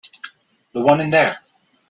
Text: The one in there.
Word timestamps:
The 0.73 0.81
one 0.83 0.99
in 0.99 1.11
there. 1.11 1.41